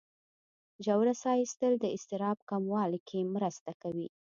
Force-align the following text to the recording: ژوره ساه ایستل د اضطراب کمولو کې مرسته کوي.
ژوره 0.85 1.13
ساه 1.21 1.35
ایستل 1.41 1.73
د 1.79 1.85
اضطراب 1.95 2.37
کمولو 2.49 2.99
کې 3.07 3.19
مرسته 3.35 3.71
کوي. 3.81 4.07